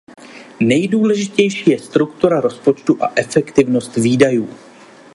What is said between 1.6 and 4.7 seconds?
je struktura rozpočtu a efektivnost výdajů.